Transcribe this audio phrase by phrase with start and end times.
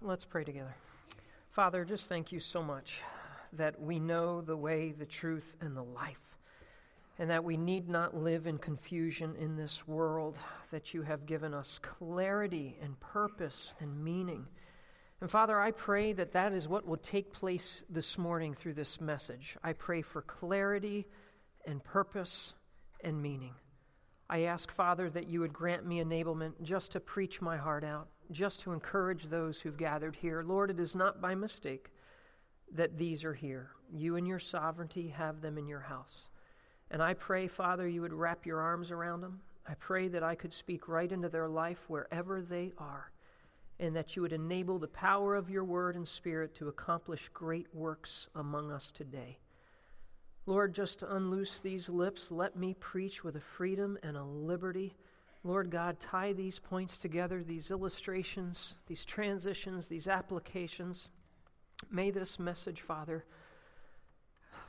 [0.00, 0.76] Let's pray together.
[1.50, 3.02] Father, just thank you so much
[3.54, 6.36] that we know the way, the truth, and the life,
[7.18, 10.38] and that we need not live in confusion in this world,
[10.70, 14.46] that you have given us clarity and purpose and meaning.
[15.20, 19.00] And Father, I pray that that is what will take place this morning through this
[19.00, 19.56] message.
[19.64, 21.08] I pray for clarity
[21.66, 22.52] and purpose
[23.02, 23.54] and meaning.
[24.30, 28.08] I ask, Father, that you would grant me enablement just to preach my heart out
[28.30, 30.42] just to encourage those who've gathered here.
[30.42, 31.90] Lord, it is not by mistake
[32.74, 33.70] that these are here.
[33.92, 36.28] You and your sovereignty have them in your house.
[36.90, 39.40] And I pray, Father, you would wrap your arms around them.
[39.66, 43.10] I pray that I could speak right into their life wherever they are,
[43.78, 47.66] and that you would enable the power of your word and spirit to accomplish great
[47.74, 49.38] works among us today.
[50.48, 54.96] Lord, just unloose these lips, let me preach with a freedom and a liberty
[55.44, 61.08] Lord God, tie these points together, these illustrations, these transitions, these applications.
[61.90, 63.24] May this message, Father,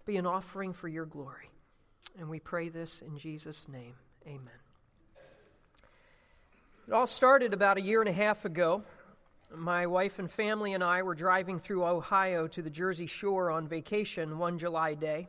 [0.05, 1.49] be an offering for your glory.
[2.19, 3.95] And we pray this in Jesus' name.
[4.27, 4.47] Amen.
[6.87, 8.83] It all started about a year and a half ago.
[9.55, 13.67] My wife and family and I were driving through Ohio to the Jersey Shore on
[13.67, 15.27] vacation one July day.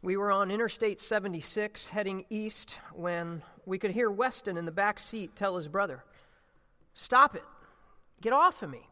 [0.00, 5.00] We were on Interstate 76 heading east when we could hear Weston in the back
[5.00, 6.04] seat tell his brother,
[6.94, 7.44] Stop it.
[8.20, 8.88] Get off of me.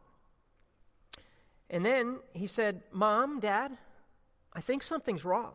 [1.70, 3.76] And then he said, Mom, Dad,
[4.52, 5.52] I think something's wrong.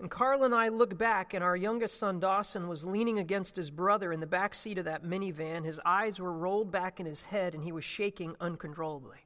[0.00, 3.70] And Carla and I looked back, and our youngest son, Dawson, was leaning against his
[3.70, 5.64] brother in the back seat of that minivan.
[5.64, 9.23] His eyes were rolled back in his head, and he was shaking uncontrollably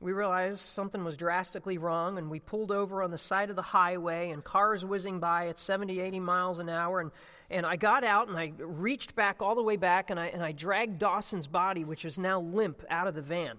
[0.00, 3.62] we realized something was drastically wrong and we pulled over on the side of the
[3.62, 7.10] highway and cars whizzing by at 70 80 miles an hour and,
[7.50, 10.42] and i got out and i reached back all the way back and I, and
[10.42, 13.56] I dragged dawson's body which was now limp out of the van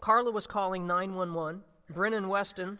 [0.00, 2.78] carla was calling 911 brennan weston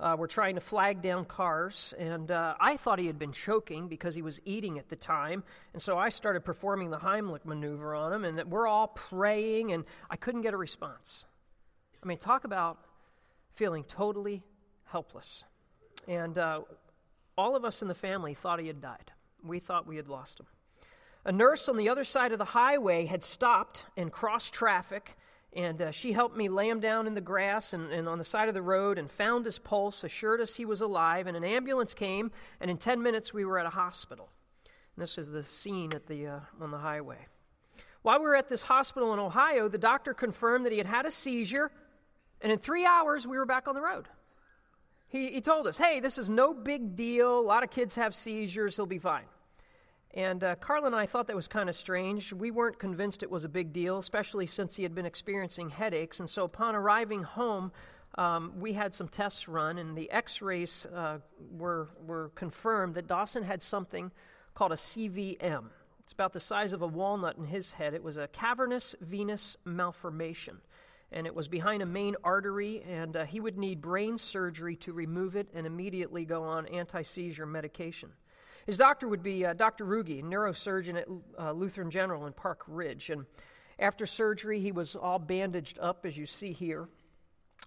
[0.00, 3.86] uh, were trying to flag down cars, and uh, I thought he had been choking
[3.86, 5.44] because he was eating at the time.
[5.74, 9.84] And so I started performing the Heimlich maneuver on him, and we're all praying, and
[10.10, 11.24] I couldn't get a response.
[12.02, 12.78] I mean, talk about
[13.54, 14.42] feeling totally
[14.84, 15.44] helpless.
[16.08, 16.62] And uh,
[17.38, 19.12] all of us in the family thought he had died.
[19.44, 20.46] We thought we had lost him.
[21.24, 25.16] A nurse on the other side of the highway had stopped and crossed traffic,
[25.52, 28.24] and uh, she helped me lay him down in the grass and, and on the
[28.24, 31.44] side of the road and found his pulse, assured us he was alive, and an
[31.44, 34.28] ambulance came, and in 10 minutes we were at a hospital.
[34.96, 37.28] And this is the scene at the, uh, on the highway.
[38.02, 41.06] While we were at this hospital in Ohio, the doctor confirmed that he had had
[41.06, 41.70] a seizure
[42.42, 44.08] and in three hours, we were back on the road.
[45.08, 47.38] He, he told us, hey, this is no big deal.
[47.38, 48.74] A lot of kids have seizures.
[48.76, 49.24] He'll be fine.
[50.14, 52.32] And uh, Carla and I thought that was kind of strange.
[52.32, 56.20] We weren't convinced it was a big deal, especially since he had been experiencing headaches.
[56.20, 57.72] And so upon arriving home,
[58.16, 61.18] um, we had some tests run, and the x rays uh,
[61.50, 64.10] were, were confirmed that Dawson had something
[64.54, 65.64] called a CVM.
[66.00, 67.94] It's about the size of a walnut in his head.
[67.94, 70.58] It was a cavernous venous malformation
[71.12, 74.92] and it was behind a main artery, and uh, he would need brain surgery to
[74.92, 78.10] remove it and immediately go on anti seizure medication.
[78.66, 79.84] His doctor would be uh, Dr.
[79.84, 81.08] Ruge, neurosurgeon at
[81.38, 83.10] uh, Lutheran General in Park Ridge.
[83.10, 83.26] And
[83.78, 86.88] after surgery, he was all bandaged up, as you see here.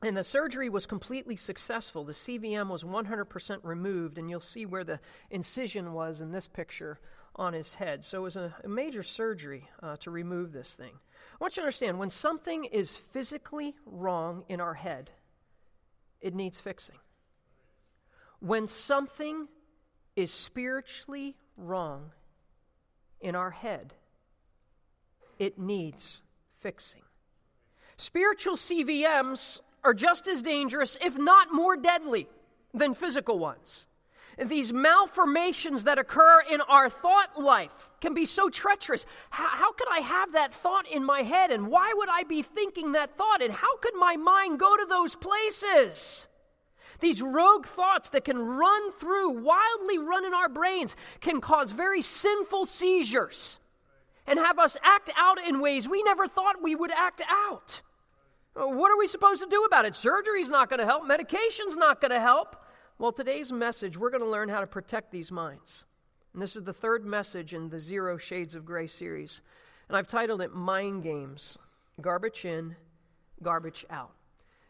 [0.02, 2.04] And the surgery was completely successful.
[2.04, 5.00] The CVM was 100% removed, and you'll see where the
[5.32, 7.00] incision was in this picture
[7.36, 8.04] on his head.
[8.04, 10.94] So it was a, a major surgery uh, to remove this thing.
[10.94, 15.10] I want you to understand when something is physically wrong in our head,
[16.22, 16.98] it needs fixing.
[18.40, 19.48] When something
[20.16, 22.12] is spiritually wrong
[23.20, 23.94] in our head,
[25.38, 26.22] it needs
[26.62, 27.02] fixing.
[27.98, 32.28] Spiritual CVMs are just as dangerous, if not more deadly,
[32.74, 33.86] than physical ones
[34.38, 39.06] these malformations that occur in our thought life can be so treacherous.
[39.30, 41.52] How, how, could I have that thought in my head?
[41.52, 43.42] And why would I be thinking that thought?
[43.42, 46.28] And how could my mind go to those places?
[47.00, 52.02] These rogue thoughts that can run through, wildly run in our brains, can cause very
[52.02, 53.60] sinful seizures
[54.28, 57.82] and have us act out in ways we never thought we would act out.
[58.54, 59.96] What are we supposed to do about it?
[59.96, 62.56] Surgery's not going to help, medication's not going to help.
[62.98, 65.84] Well, today's message, we're going to learn how to protect these minds.
[66.32, 69.42] And this is the third message in the Zero Shades of Gray series.
[69.90, 71.58] And I've titled it Mind Games
[72.00, 72.78] Garbage In,
[73.44, 74.12] Garbage Out.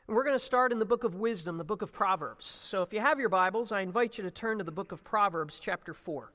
[0.07, 2.60] And we're going to start in the book of wisdom, the book of Proverbs.
[2.63, 5.04] So if you have your Bibles, I invite you to turn to the book of
[5.04, 6.31] Proverbs, chapter 4.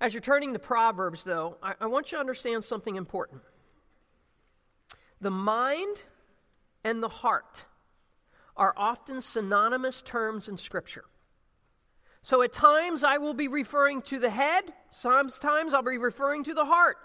[0.00, 3.40] As you're turning to Proverbs, though, I, I want you to understand something important.
[5.20, 6.02] The mind
[6.82, 7.66] and the heart
[8.56, 11.04] are often synonymous terms in Scripture.
[12.22, 16.54] So at times I will be referring to the head, sometimes I'll be referring to
[16.54, 16.96] the heart.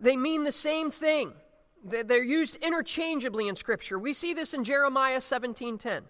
[0.00, 1.32] They mean the same thing.
[1.84, 3.98] They're used interchangeably in Scripture.
[3.98, 6.02] We see this in Jeremiah 17:10.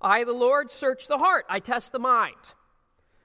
[0.00, 1.44] I, the Lord, search the heart.
[1.48, 2.36] I test the mind.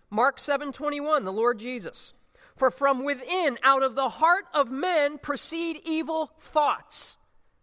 [0.09, 2.13] Mark 7:21, the Lord Jesus.
[2.55, 7.16] For from within, out of the heart of men, proceed evil thoughts.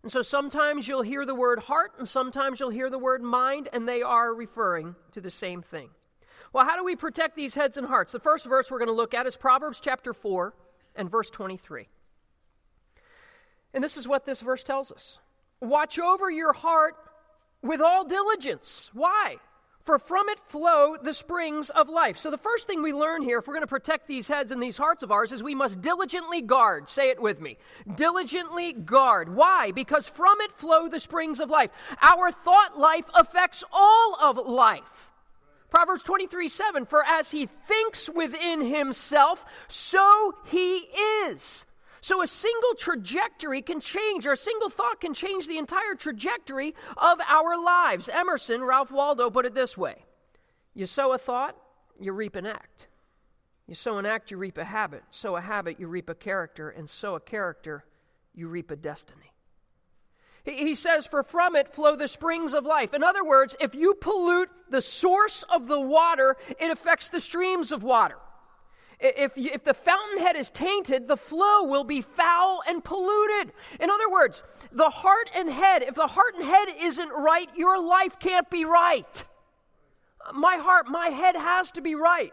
[0.05, 3.71] And so sometimes you'll hear the word heart, and sometimes you'll hear the word mind,
[3.73, 5.89] and they are referring to the same thing.
[6.53, 8.13] Well, how do we protect these heads and hearts?
[8.13, 10.53] The first verse we're going to look at is Proverbs chapter 4
[10.95, 11.89] and verse 23.
[13.73, 15.21] And this is what this verse tells us
[15.61, 16.97] Watch over your heart
[17.63, 18.91] with all diligence.
[18.93, 19.39] Why?
[19.85, 22.17] For from it flow the springs of life.
[22.17, 24.63] So, the first thing we learn here, if we're going to protect these heads and
[24.63, 26.89] these hearts of ours, is we must diligently guard.
[26.89, 27.59] Say it with me.
[27.95, 29.35] Diligently guard.
[29.35, 29.73] Why?
[29.73, 31.71] Because from it flow the springs of life.
[32.01, 35.11] Our thought life affects all of life.
[35.69, 40.77] Proverbs 23 7 For as he thinks within himself, so he
[41.27, 41.67] is.
[42.05, 46.75] So a single trajectory can change, or a single thought can change the entire trajectory
[46.99, 48.11] of our lives.
[48.11, 50.05] Emerson, Ralph Waldo, put it this way
[50.75, 51.57] You sow a thought,
[51.99, 52.89] you reap an act.
[53.67, 55.03] You sow an act, you reap a habit.
[55.13, 56.69] Sow a habit, you reap a character.
[56.69, 57.87] And sow a character,
[58.35, 59.33] you reap a destiny.
[60.45, 62.93] He says, For from it flow the springs of life.
[62.93, 67.73] In other words, if you pollute the source of the water, it affects the streams
[67.73, 68.19] of water.
[69.05, 73.53] If, if the fountainhead is tainted, the flow will be foul and polluted.
[73.79, 74.43] In other words,
[74.73, 78.65] the heart and head, if the heart and head isn't right, your life can't be
[78.65, 79.25] right.
[80.33, 82.33] My heart, my head has to be right.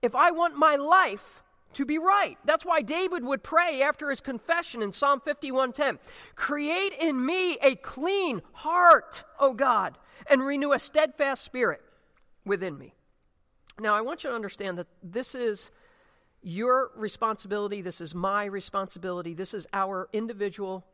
[0.00, 1.42] If I want my life
[1.72, 2.38] to be right.
[2.44, 5.98] That's why David would pray after his confession in Psalm 51:10,
[6.36, 9.98] "Create in me a clean heart, O God,
[10.28, 11.82] and renew a steadfast spirit
[12.44, 12.94] within me."
[13.80, 15.70] Now, I want you to understand that this is
[16.42, 20.84] your responsibility, this is my responsibility, this is our individual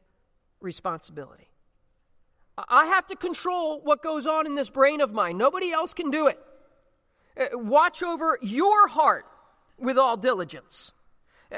[0.61, 1.49] responsibility.
[2.69, 5.39] I have to control what goes on in this brain of mine.
[5.39, 6.39] Nobody else can do it.
[7.39, 9.25] Uh, watch over your heart
[9.79, 10.93] with all diligence.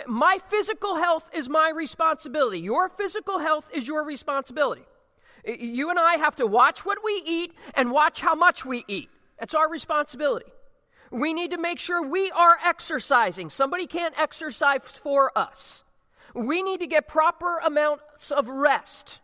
[0.06, 2.60] My physical health is my responsibility.
[2.60, 4.84] Your physical health is your responsibility.
[5.44, 9.10] You and I have to watch what we eat and watch how much we eat.
[9.38, 10.50] That's our responsibility.
[11.12, 13.50] We need to make sure we are exercising.
[13.50, 15.84] Somebody can't exercise for us.
[16.34, 19.20] We need to get proper amounts of rest.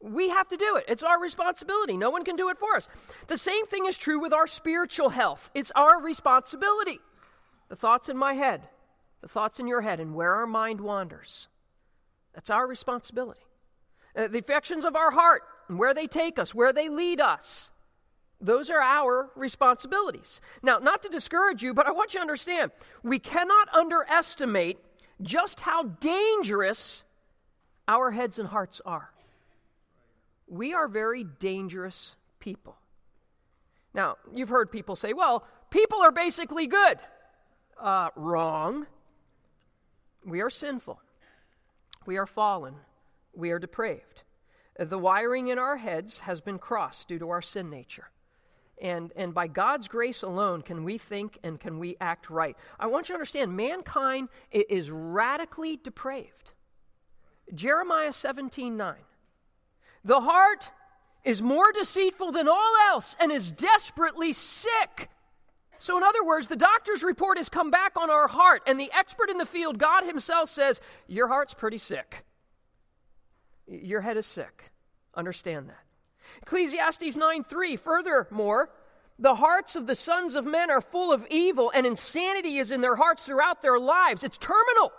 [0.00, 0.86] We have to do it.
[0.88, 1.96] It's our responsibility.
[1.96, 2.88] No one can do it for us.
[3.28, 5.50] The same thing is true with our spiritual health.
[5.54, 7.00] It's our responsibility
[7.70, 8.68] the thoughts in my head,
[9.22, 11.48] the thoughts in your head, and where our mind wanders.
[12.34, 13.40] That's our responsibility.
[14.14, 17.70] Uh, the affections of our heart, and where they take us, where they lead us.
[18.44, 20.42] Those are our responsibilities.
[20.62, 24.78] Now, not to discourage you, but I want you to understand we cannot underestimate
[25.22, 27.02] just how dangerous
[27.88, 29.10] our heads and hearts are.
[30.46, 32.76] We are very dangerous people.
[33.94, 36.98] Now, you've heard people say, well, people are basically good.
[37.80, 38.86] Uh, wrong.
[40.22, 41.00] We are sinful.
[42.04, 42.74] We are fallen.
[43.32, 44.22] We are depraved.
[44.78, 48.10] The wiring in our heads has been crossed due to our sin nature.
[48.80, 52.56] And, and by God's grace alone can we think and can we act right.
[52.78, 56.52] I want you to understand mankind is radically depraved.
[57.54, 58.94] Jeremiah 17 9.
[60.04, 60.70] The heart
[61.24, 65.08] is more deceitful than all else and is desperately sick.
[65.78, 68.90] So, in other words, the doctor's report has come back on our heart, and the
[68.92, 72.24] expert in the field, God Himself, says, Your heart's pretty sick.
[73.66, 74.70] Your head is sick.
[75.14, 75.83] Understand that.
[76.42, 78.70] Ecclesiastes 9 3, furthermore,
[79.18, 82.80] the hearts of the sons of men are full of evil, and insanity is in
[82.80, 84.24] their hearts throughout their lives.
[84.24, 84.92] It's terminal.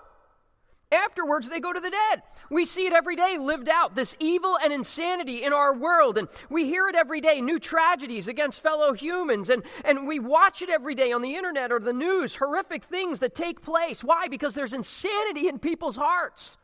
[0.91, 2.21] Afterwards, they go to the dead.
[2.49, 6.17] We see it every day lived out, this evil and insanity in our world.
[6.17, 9.49] And we hear it every day new tragedies against fellow humans.
[9.49, 13.19] And, and we watch it every day on the internet or the news horrific things
[13.19, 14.03] that take place.
[14.03, 14.27] Why?
[14.27, 16.57] Because there's insanity in people's hearts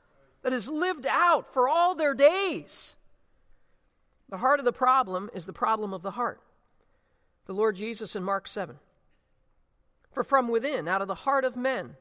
[0.44, 2.96] that is lived out for all their days.
[4.32, 6.42] The heart of the problem is the problem of the heart.
[7.46, 8.78] The Lord Jesus in Mark 7.
[10.12, 11.96] For from within, out of the heart of men,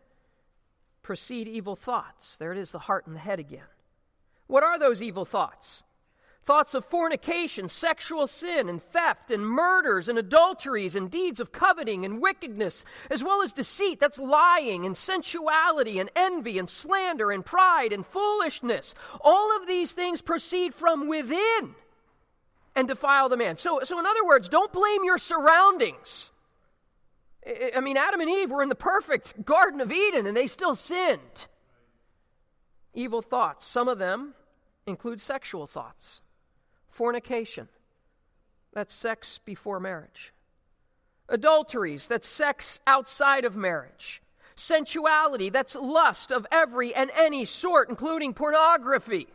[1.02, 2.36] proceed evil thoughts.
[2.38, 3.66] There it is, the heart and the head again.
[4.46, 5.82] What are those evil thoughts?
[6.42, 12.04] thoughts of fornication, sexual sin, and theft, and murders, and adulteries, and deeds of coveting
[12.04, 17.44] and wickedness, as well as deceit, that's lying, and sensuality, and envy, and slander, and
[17.44, 18.94] pride, and foolishness.
[19.20, 21.76] All of these things proceed from within
[22.80, 23.56] and defile the man.
[23.56, 26.30] So, so in other words, don't blame your surroundings.
[27.74, 30.74] I mean, Adam and Eve were in the perfect Garden of Eden, and they still
[30.74, 31.46] sinned.
[32.92, 34.34] Evil thoughts, some of them
[34.86, 36.22] include sexual thoughts
[36.88, 37.68] fornication,
[38.74, 40.32] that's sex before marriage.
[41.28, 44.20] Adulteries, that's sex outside of marriage.
[44.56, 49.28] Sensuality, that's lust of every and any sort, including pornography.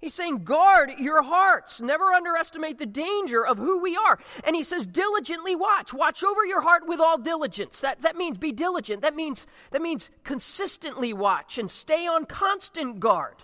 [0.00, 1.80] He's saying, guard your hearts.
[1.80, 4.18] Never underestimate the danger of who we are.
[4.44, 5.92] And he says, diligently watch.
[5.92, 7.80] Watch over your heart with all diligence.
[7.80, 9.02] That, that means be diligent.
[9.02, 13.36] That means, that means consistently watch and stay on constant guard.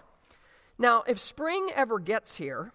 [0.78, 2.72] Now, if spring ever gets here,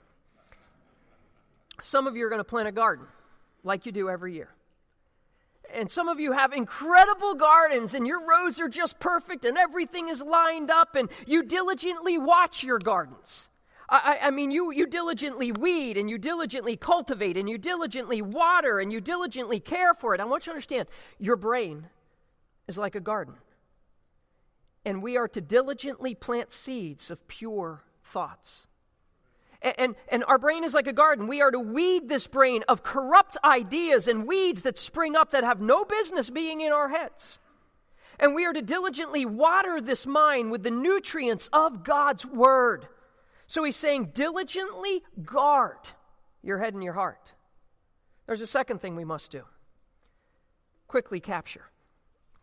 [1.82, 3.08] some of you are going to plant a garden
[3.64, 4.50] like you do every year.
[5.74, 10.10] And some of you have incredible gardens, and your rows are just perfect, and everything
[10.10, 13.48] is lined up, and you diligently watch your gardens.
[13.92, 18.80] I, I, mean, you, you diligently weed, and you diligently cultivate, and you diligently water,
[18.80, 20.22] and you diligently care for it.
[20.22, 20.88] I want you to understand
[21.20, 21.88] your brain
[22.68, 23.36] is like a garden.
[24.86, 28.68] And we are to diligently plant seeds of pure thoughts.
[29.62, 31.28] And, and, and, our brain is like a garden.
[31.28, 35.44] We are to weed this brain of corrupt ideas and weeds that spring up that
[35.44, 37.40] have no business being in our heads.
[38.20, 42.88] And we are to diligently water this mind with the nutrients of God's Word.
[43.52, 45.76] So he's saying, diligently guard
[46.42, 47.34] your head and your heart.
[48.26, 49.44] There's a second thing we must do
[50.88, 51.66] quickly capture.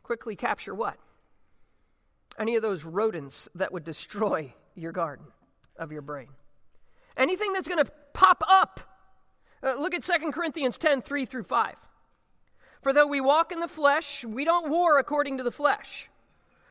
[0.02, 0.98] Quickly capture what?
[2.38, 5.24] Any of those rodents that would destroy your garden
[5.78, 6.28] of your brain.
[7.16, 8.80] Anything that's going to pop up.
[9.62, 11.74] Uh, look at 2 Corinthians 10 3 through 5.
[12.82, 16.10] For though we walk in the flesh, we don't war according to the flesh.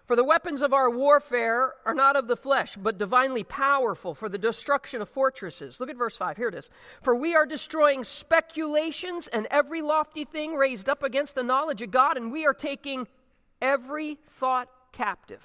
[0.08, 4.30] For the weapons of our warfare are not of the flesh, but divinely powerful for
[4.30, 5.82] the destruction of fortresses.
[5.82, 6.38] Look at verse 5.
[6.38, 6.70] Here it is.
[7.02, 11.92] For we are destroying speculations and every lofty thing raised up against the knowledge of
[11.92, 13.06] God, and we are taking
[13.62, 15.44] every thought captive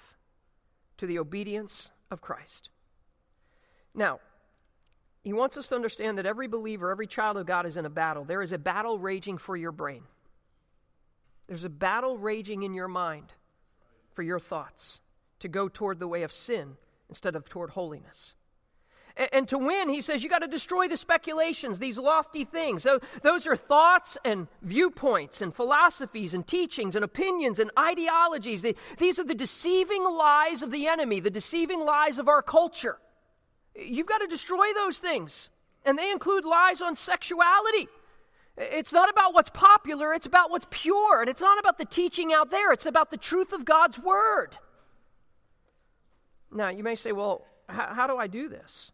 [0.99, 2.69] to the obedience of Christ.
[3.97, 4.21] Now,
[5.25, 7.91] he wants us to understand that every believer, every child of God is in a
[7.91, 8.23] battle.
[8.25, 10.05] There is a battle raging for your brain,
[11.49, 13.33] there's a battle raging in your mind
[14.15, 15.01] for your thoughts
[15.41, 16.77] to go toward the way of sin
[17.09, 18.35] instead of toward holiness.
[19.17, 22.83] And, to win, he says, you got to destroy the speculations, these lofty things.
[22.83, 28.65] So, those are thoughts and viewpoints and philosophies and teachings and opinions and ideologies.
[28.99, 32.97] these are the deceiving lies of the enemy, the deceiving lies of our culture.
[33.75, 35.51] You've got to destroy those things.
[35.85, 37.89] And they include lies on sexuality.
[38.57, 41.21] It's not about what's popular, it's about what's pure.
[41.21, 44.57] And it's not about the teaching out there, it's about the truth of God's word.
[46.51, 48.93] Now, you may say, well, how, how do I do this?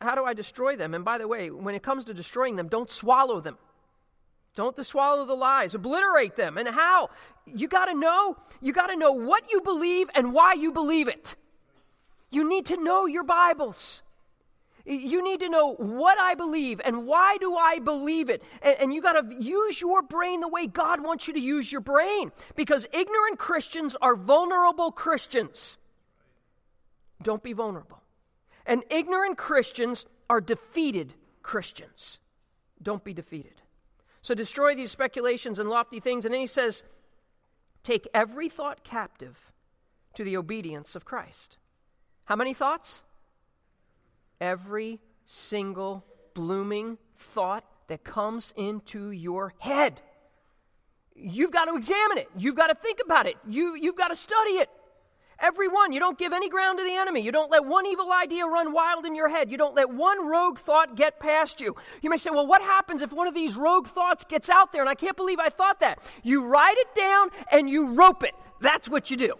[0.00, 0.94] How do I destroy them?
[0.94, 3.56] And by the way, when it comes to destroying them, don't swallow them.
[4.54, 6.58] Don't swallow the lies, obliterate them.
[6.58, 7.10] And how?
[7.46, 11.08] You got to know, you got to know what you believe and why you believe
[11.08, 11.36] it.
[12.30, 14.02] You need to know your Bibles.
[14.84, 18.42] You need to know what I believe and why do I believe it.
[18.62, 21.70] And, and you got to use your brain the way God wants you to use
[21.70, 22.32] your brain.
[22.56, 25.76] Because ignorant Christians are vulnerable Christians.
[27.22, 28.02] Don't be vulnerable.
[28.66, 32.18] And ignorant Christians are defeated Christians.
[32.82, 33.60] Don't be defeated.
[34.22, 36.24] So destroy these speculations and lofty things.
[36.24, 36.82] And then he says,
[37.84, 39.52] take every thought captive
[40.14, 41.56] to the obedience of Christ.
[42.24, 43.02] How many thoughts?
[44.40, 46.04] Every single
[46.34, 50.00] blooming thought that comes into your head.
[51.14, 52.28] You've got to examine it.
[52.36, 53.36] You've got to think about it.
[53.46, 54.70] You, you've got to study it.
[55.38, 55.92] Every one.
[55.92, 57.20] You don't give any ground to the enemy.
[57.20, 59.50] You don't let one evil idea run wild in your head.
[59.50, 61.76] You don't let one rogue thought get past you.
[62.02, 64.82] You may say, well, what happens if one of these rogue thoughts gets out there?
[64.82, 65.98] And I can't believe I thought that.
[66.22, 68.34] You write it down and you rope it.
[68.60, 69.34] That's what you do.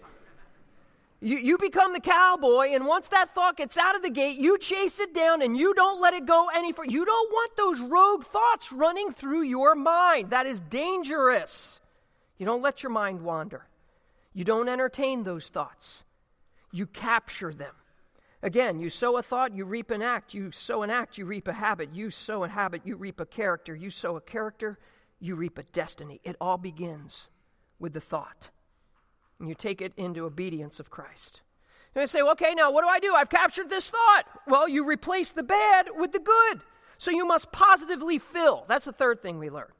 [1.23, 4.57] You, you become the cowboy, and once that thought gets out of the gate, you
[4.57, 6.89] chase it down and you don't let it go any further.
[6.89, 10.31] You don't want those rogue thoughts running through your mind.
[10.31, 11.79] That is dangerous.
[12.39, 13.67] You don't let your mind wander.
[14.33, 16.03] You don't entertain those thoughts.
[16.71, 17.75] You capture them.
[18.41, 20.33] Again, you sow a thought, you reap an act.
[20.33, 21.89] You sow an act, you reap a habit.
[21.93, 23.75] You sow a habit, you reap a character.
[23.75, 24.79] You sow a character,
[25.19, 26.19] you reap a destiny.
[26.23, 27.29] It all begins
[27.77, 28.49] with the thought
[29.41, 31.41] and you take it into obedience of Christ.
[31.93, 33.13] And I say, okay, now what do I do?
[33.13, 34.23] I've captured this thought.
[34.47, 36.61] Well, you replace the bad with the good.
[36.97, 38.63] So you must positively fill.
[38.69, 39.71] That's the third thing we learn.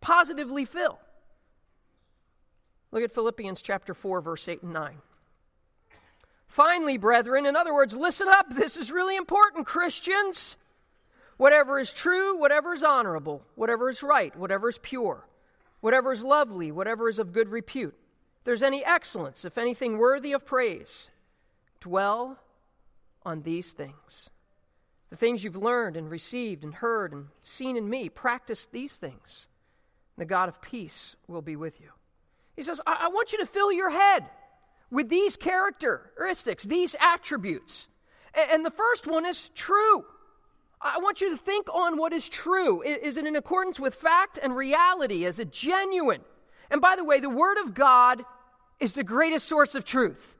[0.00, 0.98] Positively fill.
[2.90, 4.96] Look at Philippians chapter 4, verse 8 and 9.
[6.48, 8.46] Finally, brethren, in other words, listen up.
[8.50, 10.56] This is really important, Christians.
[11.36, 15.26] Whatever is true, whatever is honorable, whatever is right, whatever is pure,
[15.80, 17.96] whatever is lovely, whatever is of good repute,
[18.44, 21.08] there's any excellence, if anything worthy of praise,
[21.80, 22.38] dwell
[23.24, 24.30] on these things.
[25.10, 29.46] The things you've learned and received and heard and seen in me, practice these things.
[30.16, 31.88] and The God of peace will be with you.
[32.56, 34.24] He says, I, I want you to fill your head
[34.90, 37.86] with these characteristics, these attributes.
[38.34, 40.04] And, and the first one is true.
[40.80, 42.82] I want you to think on what is true.
[42.82, 45.24] Is it in accordance with fact and reality?
[45.24, 46.20] Is it genuine?
[46.70, 48.24] And by the way, the Word of God
[48.84, 50.36] is the greatest source of truth.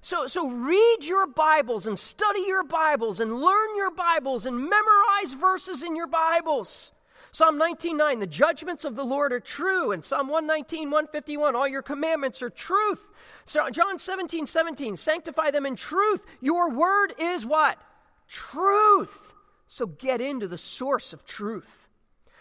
[0.00, 5.34] So, so read your Bibles and study your Bibles and learn your Bibles and memorize
[5.38, 6.90] verses in your Bibles.
[7.30, 9.92] Psalm 19:9, the judgments of the Lord are true.
[9.92, 13.06] And Psalm 119, 151, all your commandments are truth.
[13.44, 16.24] So John 17, 17, sanctify them in truth.
[16.40, 17.78] Your word is what?
[18.26, 19.34] Truth.
[19.68, 21.88] So get into the source of truth.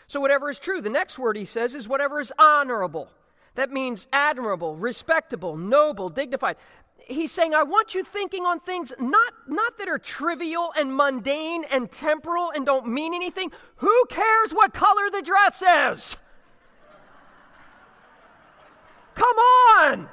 [0.08, 0.81] So, whatever is true.
[0.81, 3.10] The next word he says is whatever is honorable.
[3.55, 6.55] That means admirable, respectable, noble, dignified.
[6.98, 11.65] He's saying, I want you thinking on things not, not that are trivial and mundane
[11.65, 13.51] and temporal and don't mean anything.
[13.77, 16.17] Who cares what color the dress is?
[19.15, 20.10] Come on!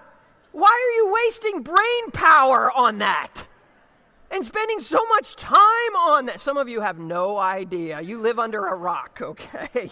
[0.50, 3.44] Why are you wasting brain power on that?
[4.30, 6.40] and spending so much time on that.
[6.40, 8.00] Some of you have no idea.
[8.00, 9.90] You live under a rock, okay?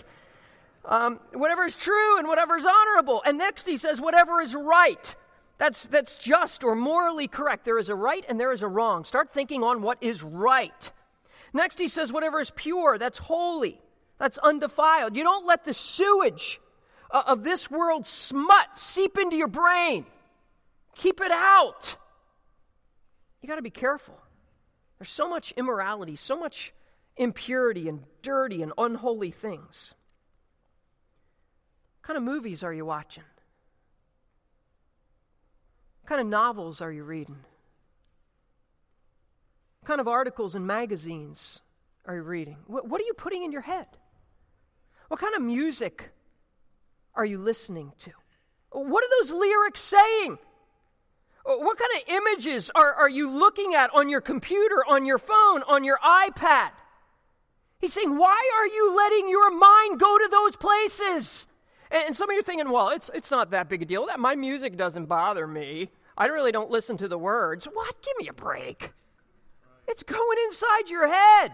[0.88, 3.20] Um, whatever is true and whatever is honorable.
[3.26, 5.14] And next he says, whatever is right.
[5.58, 7.64] That's, that's just or morally correct.
[7.64, 9.04] There is a right and there is a wrong.
[9.04, 10.92] Start thinking on what is right.
[11.52, 13.80] Next he says, whatever is pure, that's holy,
[14.18, 15.16] that's undefiled.
[15.16, 16.60] You don't let the sewage
[17.10, 20.06] uh, of this world smut seep into your brain.
[20.96, 21.96] Keep it out.
[23.40, 24.18] You got to be careful.
[24.98, 26.72] There's so much immorality, so much
[27.16, 29.94] impurity and dirty and unholy things.
[32.06, 33.24] Kind of movies are you watching?
[36.02, 37.40] What kind of novels are you reading?
[39.80, 41.60] What kind of articles and magazines
[42.04, 42.58] are you reading?
[42.68, 43.86] What, what are you putting in your head?
[45.08, 46.10] What kind of music
[47.16, 48.12] are you listening to?
[48.70, 50.38] What are those lyrics saying?
[51.44, 55.64] What kind of images are, are you looking at on your computer, on your phone,
[55.66, 56.70] on your iPad?
[57.80, 61.46] He's saying, Why are you letting your mind go to those places?
[61.90, 64.06] And, some of you are thinking, Well, it's, it's not that big a deal.
[64.06, 65.90] That My music doesn't bother me.
[66.18, 67.66] I really don't listen to the words.
[67.66, 68.02] What?
[68.02, 68.92] Give me a break.
[69.86, 71.52] It's going inside your head.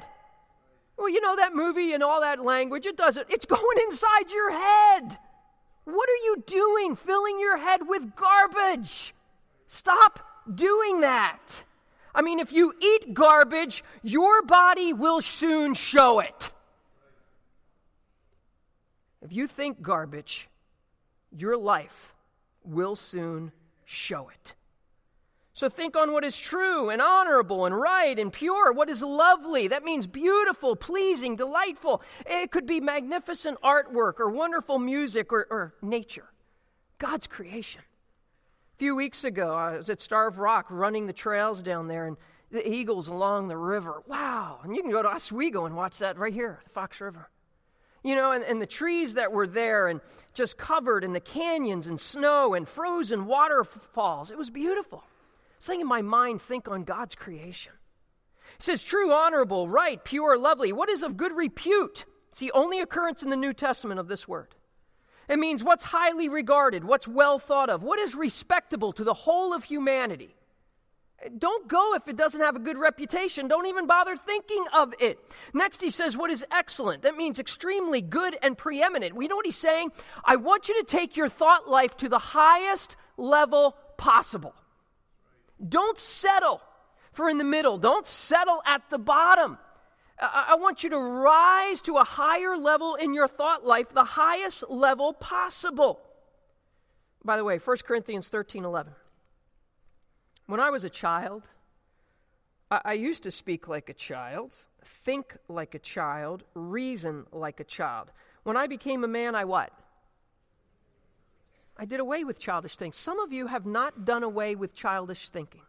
[0.96, 3.26] Well, you know that movie and all that language, it doesn't.
[3.30, 5.18] It's going inside your head.
[5.84, 9.14] What are you doing filling your head with garbage?
[9.66, 10.20] Stop
[10.54, 11.64] doing that.
[12.14, 16.50] I mean, if you eat garbage, your body will soon show it.
[19.22, 20.48] If you think garbage,
[21.30, 22.12] your life
[22.64, 23.52] will soon
[23.84, 24.54] show it.
[25.54, 29.68] So think on what is true and honorable and right and pure, what is lovely.
[29.68, 32.02] That means beautiful, pleasing, delightful.
[32.26, 36.32] It could be magnificent artwork or wonderful music or, or nature,
[36.98, 37.82] God's creation
[38.74, 42.16] A few weeks ago, I was at Starved Rock running the trails down there and
[42.50, 44.02] the eagles along the river.
[44.06, 44.60] Wow.
[44.64, 47.28] And you can go to Oswego and watch that right here, the Fox River.
[48.02, 50.00] You know, and, and the trees that were there and
[50.34, 54.30] just covered in the canyons and snow and frozen waterfalls.
[54.30, 55.04] It was beautiful.
[55.60, 57.72] Saying in my mind, think on God's creation.
[58.58, 60.72] It says, true, honorable, right, pure, lovely.
[60.72, 62.04] What is of good repute?
[62.30, 64.54] It's the only occurrence in the New Testament of this word.
[65.28, 69.54] It means what's highly regarded, what's well thought of, what is respectable to the whole
[69.54, 70.34] of humanity.
[71.38, 73.48] Don't go if it doesn't have a good reputation.
[73.48, 75.18] Don't even bother thinking of it.
[75.54, 77.02] Next, he says, What is excellent?
[77.02, 79.14] That means extremely good and preeminent.
[79.14, 79.92] We know what he's saying?
[80.24, 84.54] I want you to take your thought life to the highest level possible.
[85.66, 86.60] Don't settle
[87.12, 89.58] for in the middle, don't settle at the bottom.
[90.18, 94.62] I want you to rise to a higher level in your thought life, the highest
[94.68, 96.00] level possible.
[97.24, 98.92] By the way, 1 Corinthians 13 11.
[100.46, 101.42] When I was a child,
[102.70, 108.10] I, used to speak like a child, think like a child, reason like a child.
[108.44, 109.70] When I became a man, I what?
[111.76, 112.96] I did away with childish things.
[112.96, 115.62] Some of you have not done away with childish thinking.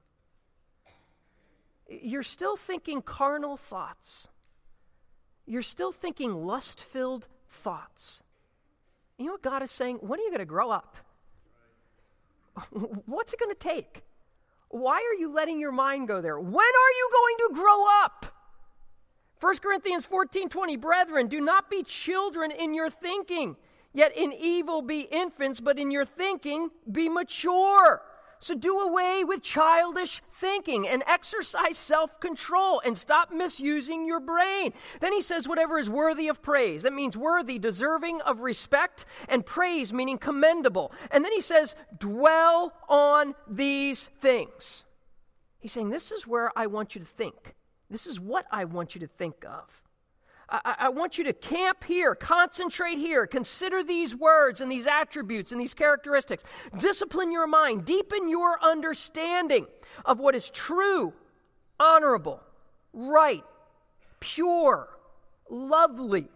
[1.90, 4.30] you're still thinking carnal thoughts.
[5.46, 8.24] You're still thinking lust filled thoughts.
[9.18, 9.98] You know what God is saying?
[9.98, 10.96] When are you going to grow up?
[13.06, 14.04] What's it going to take?
[14.74, 16.40] Why are you letting your mind go there?
[16.40, 18.26] When are you going to grow up?
[19.40, 23.56] 1 Corinthians 14 20, brethren, do not be children in your thinking,
[23.94, 28.02] yet in evil be infants, but in your thinking be mature.
[28.44, 34.74] So do away with childish thinking and exercise self control and stop misusing your brain.
[35.00, 36.84] Then he says, whatever is worthy of praise.
[36.84, 40.92] That means worthy, deserving of respect, and praise meaning commendable.
[41.10, 44.84] And then he says, dwell on these things.
[45.60, 47.56] He's saying, this is where I want you to think.
[47.90, 49.84] This is what I want you to think of.
[50.54, 55.52] I, I, want you to camp here, concentrate here, consider these words and these attributes
[55.52, 56.44] and these characteristics.
[56.78, 59.66] Discipline your mind, deepen your understanding
[60.06, 61.14] of what is true,
[61.80, 62.40] honorable,
[62.94, 63.44] right,
[64.20, 64.90] pure,
[65.50, 66.28] lovely,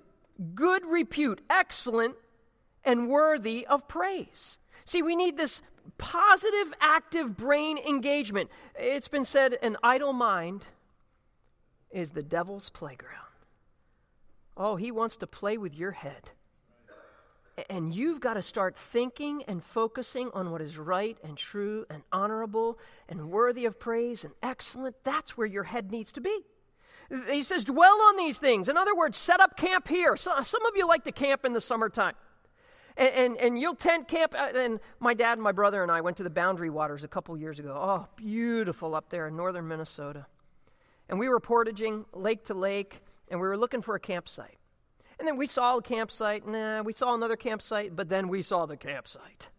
[0.56, 2.16] good repute, excellent,
[2.84, 4.58] and worthy of praise.
[4.84, 5.62] See, we need this
[6.00, 8.50] positive, active brain engagement.
[8.80, 10.66] It's been said an idle mind
[11.92, 13.27] is the devil's playground.
[14.58, 16.32] Oh, he wants to play with your head.
[17.70, 22.04] And you've got to start thinking and focusing on what is right and true and
[22.12, 24.96] honorable and worthy of praise and excellent.
[25.04, 26.42] That's where your head needs to be.
[27.32, 28.68] He says, dwell on these things.
[28.68, 30.18] In other words, set up camp here.
[30.18, 32.16] So, some of you like to camp in the summertime.
[32.98, 34.36] And, and, and, you'll tent camp.
[34.38, 37.08] Uh, and my dad and my brother and I went to the Boundary Waters a
[37.08, 37.74] couple years ago.
[37.76, 40.26] Oh, beautiful up there in northern Minnesota.
[41.08, 44.58] And we were portaging lake to lake and we were looking for a campsite.
[45.20, 48.42] And then we saw a campsite, nah, uh, we saw another campsite, but then we
[48.42, 49.50] saw the campsite.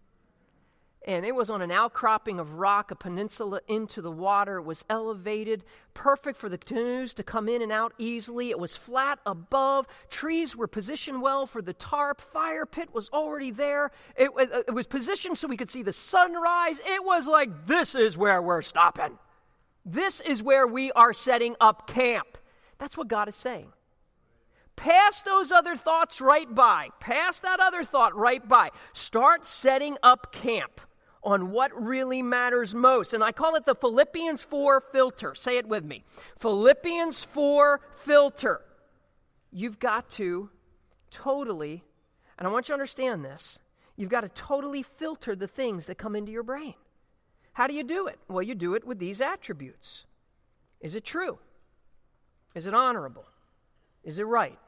[1.06, 4.58] And it was on an outcropping of rock, a peninsula into the water.
[4.58, 8.50] It was elevated, perfect for the canoes to come in and out easily.
[8.50, 9.86] It was flat above.
[10.10, 12.20] Trees were positioned well for the tarp.
[12.20, 13.90] Fire pit was already there.
[14.16, 16.78] It, uh, it was positioned so we could see the sunrise.
[16.84, 19.18] It was like, this is where we're stopping.
[19.86, 22.36] This is where we are setting up camp.
[22.78, 23.72] That's what God is saying.
[24.76, 26.88] Pass those other thoughts right by.
[27.00, 28.70] Pass that other thought right by.
[28.92, 30.80] Start setting up camp
[31.22, 33.12] on what really matters most.
[33.12, 35.34] And I call it the Philippians 4 filter.
[35.34, 36.04] Say it with me
[36.38, 38.60] Philippians 4 filter.
[39.50, 40.50] You've got to
[41.10, 41.82] totally,
[42.38, 43.58] and I want you to understand this,
[43.96, 46.74] you've got to totally filter the things that come into your brain.
[47.52, 48.20] How do you do it?
[48.28, 50.04] Well, you do it with these attributes.
[50.80, 51.38] Is it true?
[52.58, 53.24] Is it honorable?
[54.02, 54.58] Is it right?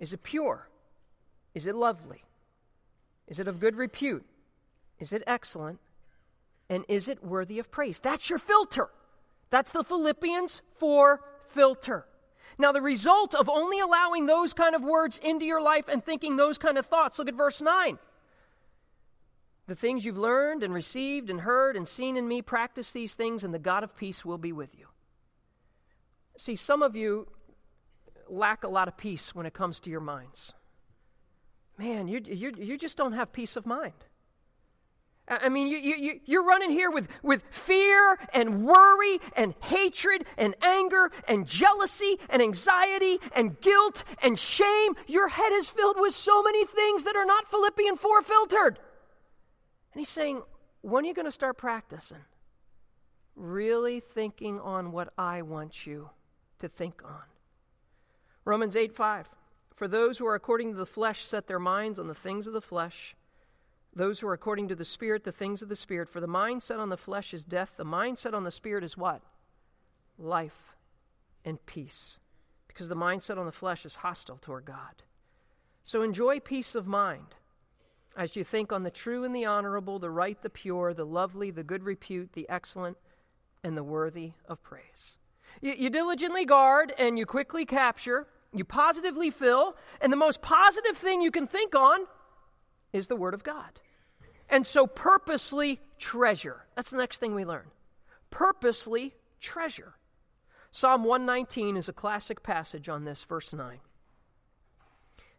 [0.00, 0.66] Is it pure?
[1.54, 2.24] Is it lovely?
[3.28, 4.24] Is it of good repute?
[4.98, 5.78] Is it excellent?
[6.68, 8.00] And is it worthy of praise?
[8.00, 8.88] That's your filter.
[9.48, 12.04] That's the Philippians 4 filter.
[12.58, 16.34] Now, the result of only allowing those kind of words into your life and thinking
[16.34, 17.96] those kind of thoughts, look at verse 9.
[19.68, 23.44] The things you've learned and received and heard and seen in me, practice these things,
[23.44, 24.88] and the God of peace will be with you.
[26.36, 27.26] See, some of you
[28.28, 30.52] lack a lot of peace when it comes to your minds.
[31.78, 33.92] Man, you, you, you just don't have peace of mind.
[35.28, 40.54] I mean, you, you, you're running here with, with fear and worry and hatred and
[40.62, 44.94] anger and jealousy and anxiety and guilt and shame.
[45.08, 48.78] Your head is filled with so many things that are not Philippian 4 filtered.
[49.92, 50.42] And he's saying,
[50.82, 52.24] when are you going to start practicing?
[53.34, 56.10] Really thinking on what I want you
[56.60, 57.22] to think on.
[58.44, 59.28] Romans 8 5.
[59.74, 62.52] For those who are according to the flesh set their minds on the things of
[62.52, 63.14] the flesh.
[63.94, 66.08] Those who are according to the Spirit, the things of the Spirit.
[66.08, 67.72] For the mind set on the flesh is death.
[67.76, 69.22] The mind set on the Spirit is what?
[70.18, 70.74] Life
[71.44, 72.18] and peace.
[72.68, 75.02] Because the mind set on the flesh is hostile toward God.
[75.84, 77.34] So enjoy peace of mind
[78.16, 81.50] as you think on the true and the honorable, the right, the pure, the lovely,
[81.50, 82.96] the good repute, the excellent,
[83.62, 85.18] and the worthy of praise.
[85.60, 90.96] You, you diligently guard and you quickly capture, you positively fill, and the most positive
[90.96, 92.00] thing you can think on
[92.92, 93.80] is the Word of God.
[94.48, 96.64] And so purposely treasure.
[96.74, 97.66] That's the next thing we learn.
[98.30, 99.94] Purposely treasure.
[100.70, 103.78] Psalm 119 is a classic passage on this, verse 9.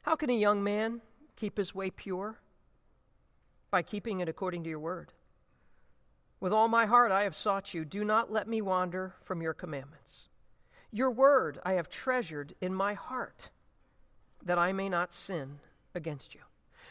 [0.01, 1.01] How can a young man
[1.36, 2.39] keep his way pure?
[3.69, 5.12] By keeping it according to your word.
[6.39, 7.84] With all my heart I have sought you.
[7.84, 10.30] Do not let me wander from your commandments.
[10.91, 13.50] Your word I have treasured in my heart,
[14.45, 15.60] that I may not sin
[15.95, 16.41] against you.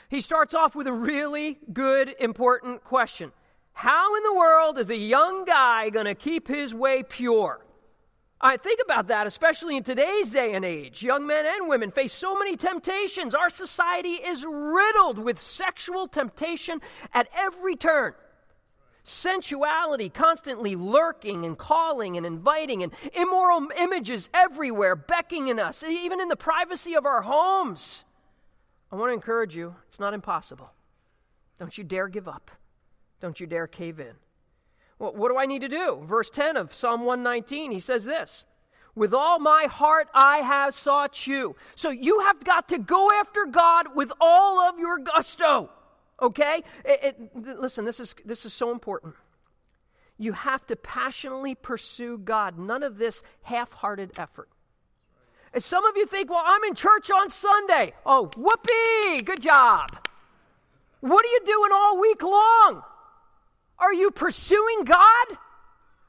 [0.08, 3.32] He starts off with a really good, important question
[3.72, 7.60] How in the world is a young guy going to keep his way pure?
[8.38, 11.02] I think about that, especially in today's day and age.
[11.02, 13.34] Young men and women face so many temptations.
[13.34, 16.82] Our society is riddled with sexual temptation
[17.14, 18.12] at every turn.
[19.08, 26.26] Sensuality constantly lurking and calling and inviting, and immoral images everywhere beckoning us, even in
[26.26, 28.02] the privacy of our homes.
[28.90, 30.72] I want to encourage you it's not impossible.
[31.56, 32.50] Don't you dare give up.
[33.20, 34.14] Don't you dare cave in.
[34.98, 36.02] Well, what do I need to do?
[36.04, 38.44] Verse 10 of Psalm 119, he says this
[38.96, 41.54] With all my heart I have sought you.
[41.76, 45.70] So you have got to go after God with all of your gusto.
[46.20, 46.62] Okay?
[46.84, 49.14] It, it, listen, this is, this is so important.
[50.18, 54.48] You have to passionately pursue God, none of this half hearted effort.
[55.52, 57.94] And some of you think, well, I'm in church on Sunday.
[58.04, 59.22] Oh, whoopee!
[59.22, 59.90] Good job.
[61.00, 62.82] What are you doing all week long?
[63.78, 65.26] Are you pursuing God?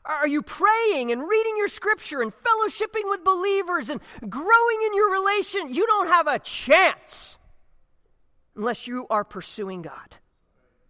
[0.05, 5.11] Are you praying and reading your scripture and fellowshipping with believers and growing in your
[5.11, 5.73] relation?
[5.73, 7.36] You don't have a chance
[8.57, 10.17] unless you are pursuing God.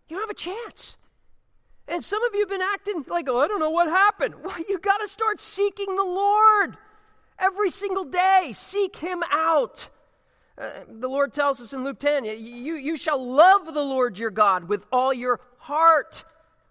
[0.07, 0.97] You don't have a chance.
[1.87, 4.35] And some of you have been acting like, oh, I don't know what happened.
[4.43, 6.77] Well, you got to start seeking the Lord
[7.37, 8.51] every single day.
[8.53, 9.89] Seek Him out.
[10.57, 14.31] Uh, the Lord tells us in Luke 10 you, you shall love the Lord your
[14.31, 16.23] God with all your heart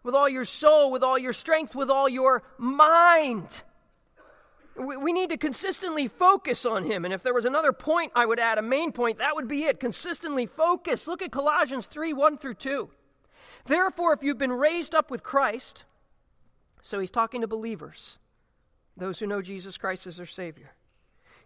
[0.07, 3.63] with all your soul, with all your strength, with all your mind.
[4.79, 7.05] We, need to consistently focus on Him.
[7.05, 9.65] And if there was another point I would add, a main point, that would be
[9.65, 9.81] it.
[9.81, 11.07] Consistently focus.
[11.07, 12.91] Look at Colossians 3 1 through 2.
[13.67, 15.85] Therefore, if you've been raised up with Christ,
[16.83, 18.19] so he's talking to believers,
[18.97, 20.73] those who know Jesus Christ as their Savior.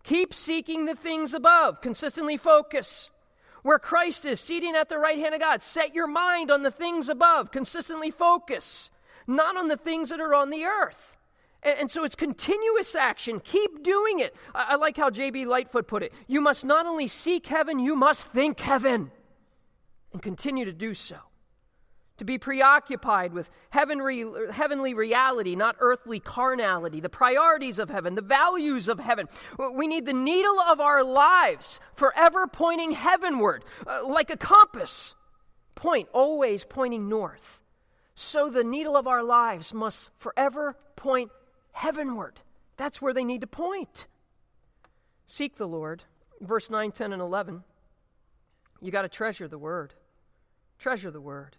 [0.02, 1.80] Keep seeking the things above.
[1.80, 3.10] Consistently focus
[3.62, 5.62] where Christ is, seating at the right hand of God.
[5.62, 7.50] Set your mind on the things above.
[7.50, 8.90] Consistently focus,
[9.26, 11.16] not on the things that are on the earth.
[11.62, 13.40] And, so it's continuous action.
[13.40, 14.34] Keep doing it.
[14.54, 15.44] I, like how J.B.
[15.44, 16.12] Lightfoot put it.
[16.26, 19.10] You must not only seek heaven, you must think heaven
[20.12, 21.16] and continue to do so
[22.20, 28.20] to be preoccupied with heavenly, heavenly reality, not earthly carnality, the priorities of heaven, the
[28.20, 29.26] values of heaven.
[29.72, 35.14] We need the needle of our lives forever pointing heavenward, uh, like a compass.
[35.74, 37.62] Point, always pointing north.
[38.14, 41.30] So the needle of our lives must forever point
[41.72, 42.40] heavenward.
[42.76, 44.06] That's where they need to point.
[45.26, 46.04] Seek the Lord.
[46.40, 47.62] Verse 9, 10, and 11.
[48.80, 49.94] You got to treasure the word.
[50.78, 51.56] Treasure the word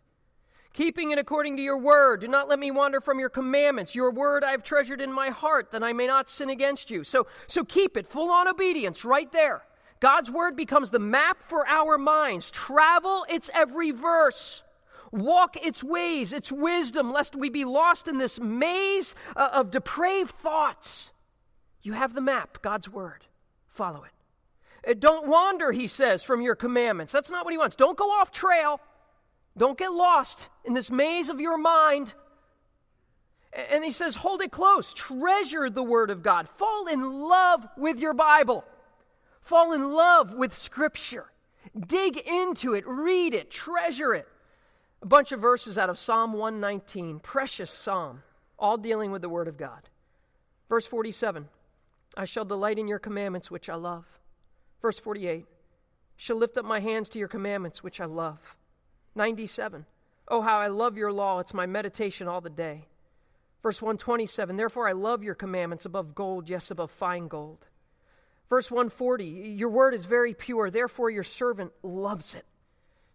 [0.73, 2.21] keeping it according to your word.
[2.21, 3.95] Do not let me wander from your commandments.
[3.95, 7.03] Your word I have treasured in my heart, that I may not sin against you.
[7.03, 9.63] So, so keep it, full on obedience, right there.
[9.99, 12.49] God's word becomes the map for our minds.
[12.49, 14.63] Travel its every verse.
[15.11, 20.35] Walk its ways, its wisdom, lest we be lost in this maze uh, of depraved
[20.35, 21.11] thoughts.
[21.83, 23.25] You have the map, God's word.
[23.67, 24.89] Follow it.
[24.89, 27.11] Uh, don't wander, he says, from your commandments.
[27.11, 27.75] That's not what he wants.
[27.75, 28.79] Don't go off trail.
[29.57, 32.13] Don't get lost in this maze of your mind.
[33.69, 34.93] And he says, hold it close.
[34.93, 36.47] Treasure the Word of God.
[36.47, 38.63] Fall in love with your Bible.
[39.41, 41.25] Fall in love with Scripture.
[41.77, 42.85] Dig into it.
[42.87, 43.51] Read it.
[43.51, 44.27] Treasure it.
[45.01, 48.23] A bunch of verses out of Psalm 119, precious psalm,
[48.59, 49.89] all dealing with the Word of God.
[50.69, 51.47] Verse 47
[52.15, 54.05] I shall delight in your commandments, which I love.
[54.81, 55.45] Verse 48
[56.17, 58.37] shall lift up my hands to your commandments, which I love.
[59.15, 59.85] 97.
[60.27, 61.39] Oh, how I love your law.
[61.39, 62.85] It's my meditation all the day.
[63.63, 64.55] Verse 127.
[64.55, 67.67] Therefore, I love your commandments above gold, yes, above fine gold.
[68.49, 69.25] Verse 140.
[69.25, 70.69] Your word is very pure.
[70.69, 72.45] Therefore, your servant loves it.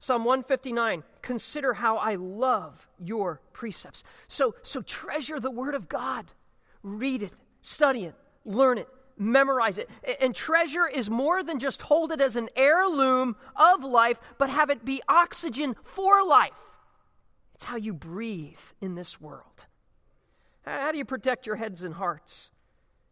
[0.07, 1.03] Psalm 159.
[1.21, 4.05] Consider how I love your precepts.
[4.29, 6.27] So, so treasure the word of God.
[6.85, 8.15] Read it, study it,
[8.45, 8.87] learn it,
[9.19, 9.91] memorize it.
[10.21, 14.71] And treasure is more than just hold it as an heirloom of life, but have
[14.71, 16.53] it be oxygen for life.
[17.57, 19.67] It's how you breathe in this world.
[20.65, 22.51] How do you protect your heads and hearts?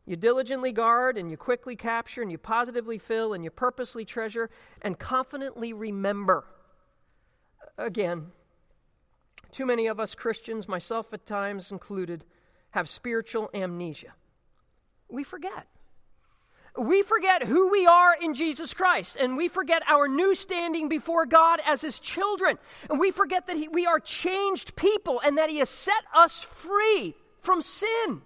[0.07, 4.49] You diligently guard and you quickly capture and you positively fill and you purposely treasure
[4.81, 6.45] and confidently remember.
[7.77, 8.33] Again,
[9.51, 12.25] too many of us Christians, myself at times included,
[12.71, 14.13] have spiritual amnesia.
[15.09, 15.67] We forget
[16.77, 21.25] we forget who we are in Jesus Christ, and we forget our new standing before
[21.25, 22.59] God as His children,
[22.91, 26.43] and we forget that he, we are changed people and that He has set us
[26.43, 28.23] free from sin.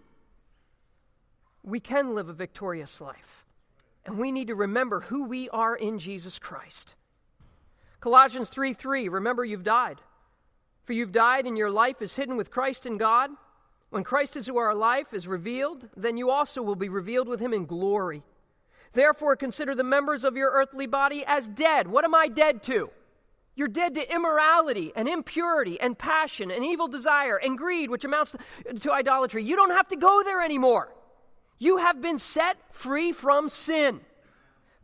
[1.62, 3.44] We can live a victorious life,
[4.06, 6.94] and we need to remember who we are in Jesus Christ.
[8.00, 10.00] Colossians 3 3, remember you've died.
[10.84, 13.30] For you've died, and your life is hidden with Christ in God.
[13.90, 17.40] When Christ is who our life is revealed, then you also will be revealed with
[17.40, 18.22] him in glory.
[18.92, 21.88] Therefore, consider the members of your earthly body as dead.
[21.88, 22.90] What am I dead to?
[23.54, 28.32] You're dead to immorality and impurity and passion and evil desire and greed, which amounts
[28.32, 29.42] to, to idolatry.
[29.42, 30.94] You don't have to go there anymore.
[31.58, 34.00] You have been set free from sin.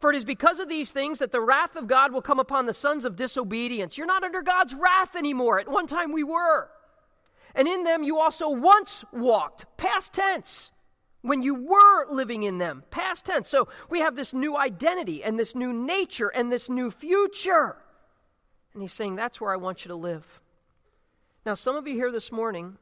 [0.05, 2.67] For it is because of these things that the wrath of God will come upon
[2.67, 3.97] the sons of disobedience.
[3.97, 5.59] You're not under God's wrath anymore.
[5.59, 6.69] At one time we were.
[7.55, 10.73] And in them you also once walked, past tense,
[11.23, 13.49] when you were living in them, past tense.
[13.49, 17.75] So we have this new identity and this new nature and this new future.
[18.75, 20.27] And he's saying, That's where I want you to live.
[21.47, 22.77] Now, some of you here this morning,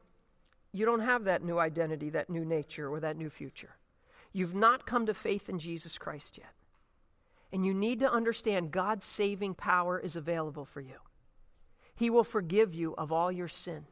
[0.73, 3.77] you don't have that new identity, that new nature, or that new future.
[4.33, 6.51] You've not come to faith in Jesus Christ yet.
[7.53, 10.95] And you need to understand God's saving power is available for you.
[11.95, 13.85] He will forgive you of all your sin.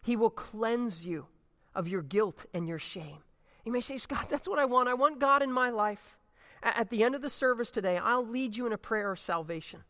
[0.00, 1.26] He will cleanse you
[1.74, 3.18] of your guilt and your shame.
[3.66, 4.88] You may say, Scott, that's what I want.
[4.88, 6.16] I want God in my life.
[6.62, 9.80] At the end of the service today, I'll lead you in a prayer of salvation.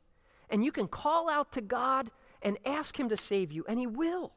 [0.51, 2.11] And you can call out to God
[2.43, 4.33] and ask Him to save you, and He will.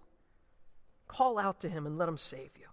[1.08, 2.68] Call out to Him and let Him save you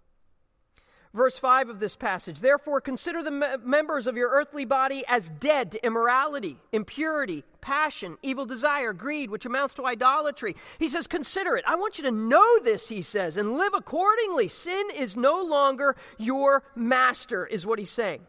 [1.16, 2.40] verse 5 of this passage.
[2.40, 8.16] Therefore, consider the me- members of your earthly body as dead to immorality, impurity, passion,
[8.22, 10.54] evil desire, greed, which amounts to idolatry.
[10.78, 11.64] He says, Consider it.
[11.66, 14.46] I want you to know this, he says, and live accordingly.
[14.46, 18.20] Sin is no longer your master, is what he's saying.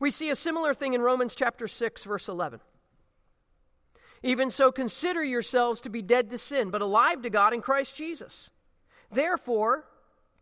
[0.00, 2.58] We see a similar thing in Romans chapter 6, verse 11.
[4.24, 7.94] Even so, consider yourselves to be dead to sin, but alive to God in Christ
[7.94, 8.50] Jesus.
[9.10, 9.84] Therefore,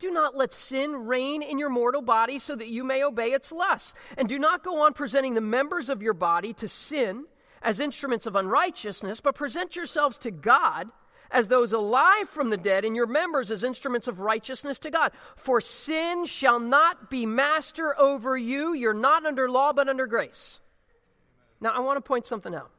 [0.00, 3.52] do not let sin reign in your mortal body so that you may obey its
[3.52, 3.94] lusts.
[4.16, 7.26] And do not go on presenting the members of your body to sin
[7.62, 10.88] as instruments of unrighteousness, but present yourselves to God
[11.30, 15.12] as those alive from the dead, and your members as instruments of righteousness to God.
[15.36, 18.74] For sin shall not be master over you.
[18.74, 20.58] You're not under law, but under grace.
[21.60, 22.72] Now, I want to point something out.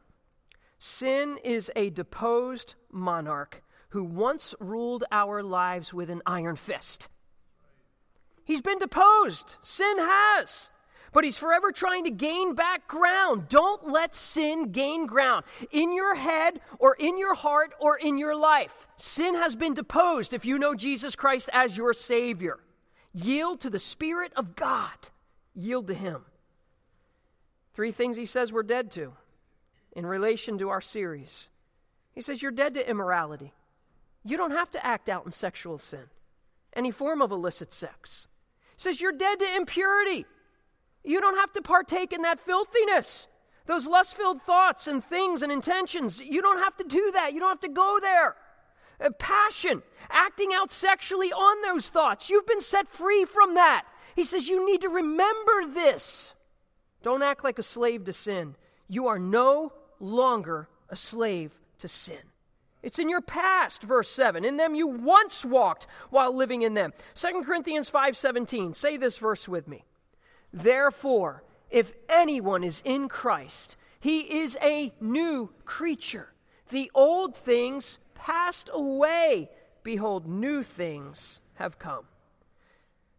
[0.80, 7.08] Sin is a deposed monarch who once ruled our lives with an iron fist.
[8.44, 9.56] He's been deposed.
[9.62, 10.70] Sin has.
[11.14, 13.50] But he's forever trying to gain back ground.
[13.50, 18.36] Don't let sin gain ground in your head or in your heart or in your
[18.36, 18.88] life.
[18.96, 22.60] Sin has been deposed if you know Jesus Christ as your Savior.
[23.14, 24.96] Yield to the Spirit of God,
[25.54, 26.24] yield to Him.
[27.74, 29.14] Three things he says we're dead to
[29.94, 31.50] in relation to our series.
[32.14, 33.54] He says, You're dead to immorality.
[34.24, 36.06] You don't have to act out in sexual sin,
[36.74, 38.28] any form of illicit sex.
[38.76, 40.26] He says you're dead to impurity.
[41.04, 43.28] You don't have to partake in that filthiness,
[43.66, 46.20] those lust filled thoughts and things and intentions.
[46.20, 47.34] You don't have to do that.
[47.34, 48.36] You don't have to go there.
[49.00, 52.30] Uh, passion, acting out sexually on those thoughts.
[52.30, 53.86] You've been set free from that.
[54.16, 56.34] He says you need to remember this.
[57.02, 58.56] Don't act like a slave to sin.
[58.88, 62.31] You are no longer a slave to sin.
[62.84, 64.44] It's in your past, verse 7.
[64.44, 66.94] In them you once walked while living in them.
[67.16, 68.74] 2 Corinthians 5:17.
[68.76, 69.86] Say this verse with me.
[70.52, 76.34] Therefore, if anyone is in Christ, he is a new creature.
[76.70, 79.50] The old things passed away.
[79.84, 82.08] Behold, new things have come.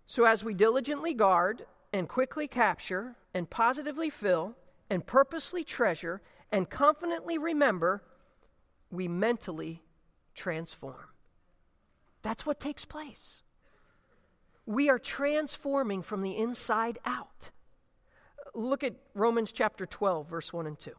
[0.07, 4.57] So as we diligently guard and quickly capture and positively fill
[4.91, 6.21] and purposely treasure
[6.51, 8.03] and confidently remember
[8.93, 9.83] we mentally
[10.35, 11.09] transform.
[12.23, 13.43] That's what takes place.
[14.67, 17.51] We are transforming from the inside out.
[18.55, 20.93] Look at Romans chapter 12, verse 1 and 2.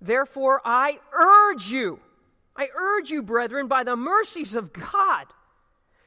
[0.00, 2.00] Therefore, I urge you,
[2.56, 5.26] I urge you, brethren, by the mercies of God,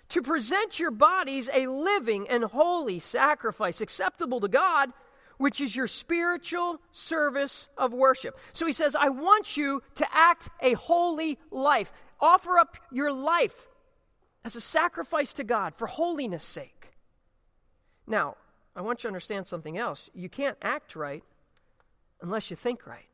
[0.09, 4.91] to present your bodies a living and holy sacrifice acceptable to God
[5.37, 8.37] which is your spiritual service of worship.
[8.53, 11.91] So he says, I want you to act a holy life.
[12.19, 13.67] Offer up your life
[14.43, 16.91] as a sacrifice to God for holiness' sake.
[18.07, 18.35] Now,
[18.75, 20.09] I want you to understand something else.
[20.13, 21.23] You can't act right
[22.21, 23.09] unless you think right,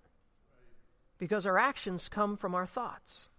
[1.17, 3.29] because our actions come from our thoughts.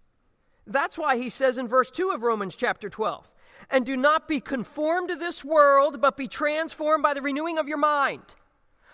[0.67, 3.29] That's why he says in verse 2 of Romans chapter 12,
[3.69, 7.67] and do not be conformed to this world, but be transformed by the renewing of
[7.67, 8.21] your mind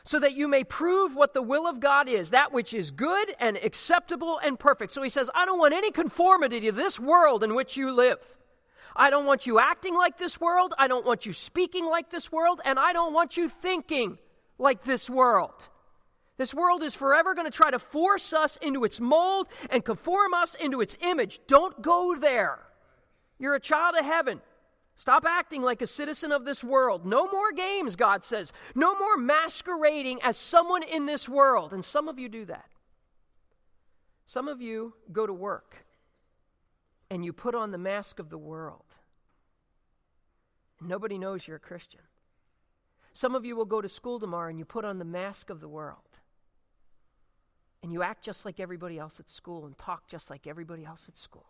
[0.10, 3.36] so that you may prove what the will of God is, that which is good
[3.40, 4.92] and acceptable and perfect.
[4.92, 8.18] So he says, I don't want any conformity to this world in which you live.
[8.96, 10.74] I don't want you acting like this world.
[10.80, 12.60] I don't want you speaking like this world.
[12.66, 14.18] And I don't want you thinking
[14.58, 15.68] like this world.
[16.38, 20.34] This world is forever going to try to force us into its mold and conform
[20.34, 21.40] us into its image.
[21.46, 22.58] Don't go there.
[23.38, 24.42] You're a child of heaven.
[25.00, 27.06] Stop acting like a citizen of this world.
[27.06, 28.52] No more games, God says.
[28.76, 31.72] No more masquerading as someone in this world.
[31.72, 32.66] And some of you do that.
[34.26, 35.86] Some of you go to work
[37.10, 38.84] and you put on the mask of the world.
[40.82, 42.02] Nobody knows you're a Christian.
[43.14, 45.62] Some of you will go to school tomorrow and you put on the mask of
[45.62, 46.10] the world.
[47.82, 51.06] And you act just like everybody else at school and talk just like everybody else
[51.08, 51.46] at school.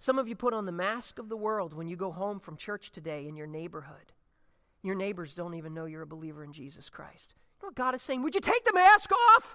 [0.00, 2.56] Some of you put on the mask of the world when you go home from
[2.56, 4.12] church today in your neighborhood.
[4.82, 7.34] Your neighbors don't even know you're a believer in Jesus Christ.
[7.60, 8.22] You know what God is saying?
[8.22, 9.54] Would you take the mask off?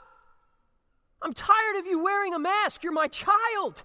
[1.19, 2.83] I'm tired of you wearing a mask.
[2.83, 3.81] You're my child.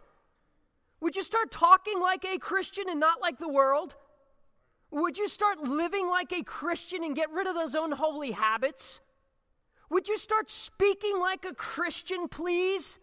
[1.00, 3.94] Would you start talking like a Christian and not like the world?
[4.90, 9.00] Would you start living like a Christian and get rid of those unholy habits?
[9.88, 12.98] Would you start speaking like a Christian, please?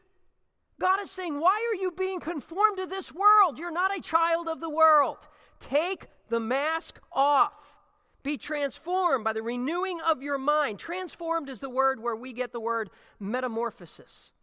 [0.80, 3.58] God is saying, Why are you being conformed to this world?
[3.58, 5.18] You're not a child of the world.
[5.60, 7.78] Take the mask off.
[8.24, 10.80] Be transformed by the renewing of your mind.
[10.80, 14.34] Transformed is the word where we get the word metamorphosis.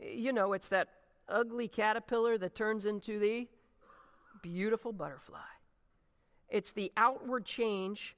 [0.00, 0.88] You know, it's that
[1.28, 3.48] ugly caterpillar that turns into the
[4.42, 5.38] beautiful butterfly.
[6.48, 8.16] It's the outward change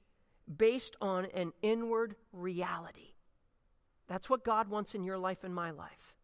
[0.57, 3.13] based on an inward reality.
[4.07, 6.14] That's what God wants in your life and my life.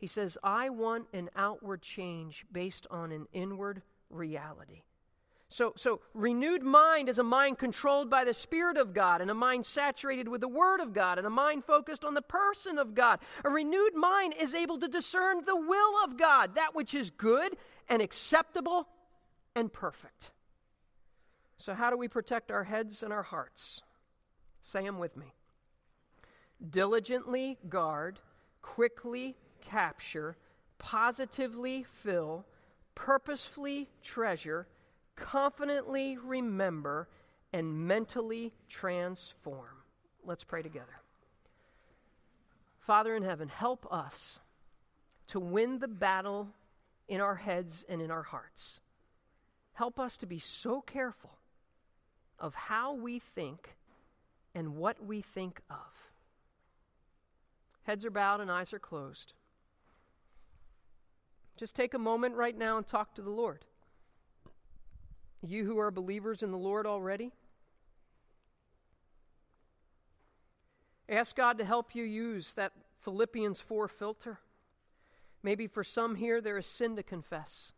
[0.00, 4.82] He says, I want an outward change based on an inward reality.
[5.50, 9.34] So, so, renewed mind is a mind controlled by the Spirit of God, and a
[9.34, 12.94] mind saturated with the Word of God, and a mind focused on the person of
[12.94, 13.18] God.
[13.44, 17.56] A renewed mind is able to discern the will of God, that which is good
[17.88, 18.86] and acceptable
[19.56, 20.30] and perfect.
[21.58, 23.82] So, how do we protect our heads and our hearts?
[24.62, 25.34] Say them with me.
[26.70, 28.20] Diligently guard,
[28.62, 30.36] quickly capture,
[30.78, 32.44] positively fill,
[32.94, 34.66] purposefully treasure,
[35.16, 37.08] confidently remember,
[37.52, 39.82] and mentally transform.
[40.24, 41.00] Let's pray together.
[42.80, 44.40] Father in heaven, help us
[45.28, 46.48] to win the battle
[47.08, 48.80] in our heads and in our hearts.
[49.74, 51.38] Help us to be so careful
[52.38, 53.76] of how we think
[54.54, 56.10] and what we think of.
[57.84, 59.32] Heads are bowed and eyes are closed.
[61.60, 63.66] Just take a moment right now and talk to the Lord.
[65.46, 67.32] You who are believers in the Lord already,
[71.06, 74.38] ask God to help you use that Philippians 4 filter.
[75.42, 77.72] Maybe for some here, there is sin to confess.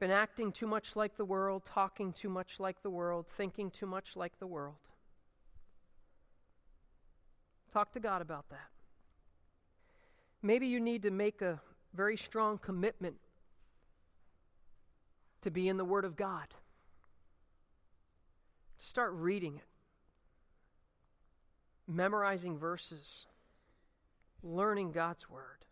[0.00, 3.86] Been acting too much like the world, talking too much like the world, thinking too
[3.86, 4.76] much like the world.
[7.74, 8.70] Talk to God about that.
[10.40, 11.60] Maybe you need to make a
[11.94, 13.16] very strong commitment
[15.42, 16.46] to be in the Word of God.
[18.78, 19.66] Start reading it,
[21.86, 23.26] memorizing verses,
[24.42, 25.64] learning God's Word.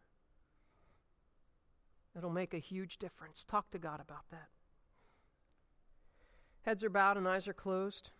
[2.17, 3.45] It'll make a huge difference.
[3.45, 4.49] Talk to God about that.
[6.63, 8.11] Heads are bowed and eyes are closed.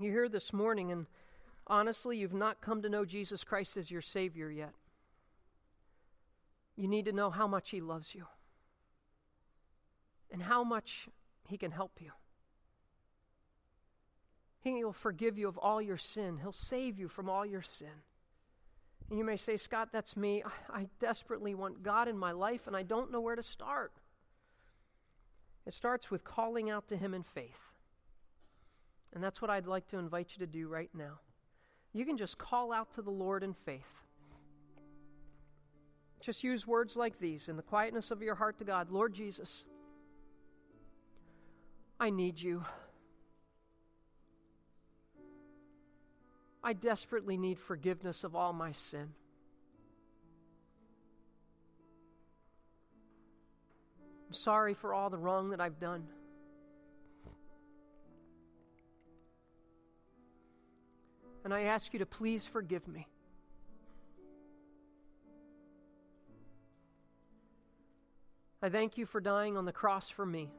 [0.00, 1.06] You're here this morning, and
[1.66, 4.72] honestly, you've not come to know Jesus Christ as your Savior yet
[6.78, 8.24] you need to know how much He loves you
[10.30, 11.08] and how much
[11.48, 12.12] He can help you.
[14.60, 18.04] He will forgive you of all your sin, He'll save you from all your sin.
[19.10, 20.44] And you may say, Scott, that's me.
[20.44, 23.92] I, I desperately want God in my life and I don't know where to start.
[25.66, 27.58] It starts with calling out to Him in faith.
[29.12, 31.20] And that's what I'd like to invite you to do right now.
[31.92, 34.04] You can just call out to the Lord in faith.
[36.20, 39.64] Just use words like these in the quietness of your heart to God Lord Jesus,
[42.00, 42.64] I need you.
[46.62, 49.08] I desperately need forgiveness of all my sin.
[54.28, 56.06] I'm sorry for all the wrong that I've done.
[61.44, 63.06] And I ask you to please forgive me.
[68.62, 70.50] I thank you for dying on the cross for me.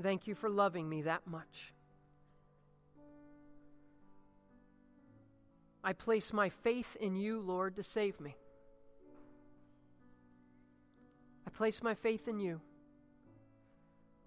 [0.00, 1.72] Thank you for loving me that much.
[5.84, 8.36] I place my faith in you, Lord, to save me.
[11.46, 12.60] I place my faith in you.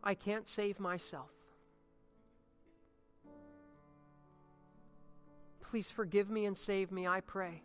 [0.04, 1.32] I can't save myself.
[5.62, 7.64] Please forgive me and save me, I pray.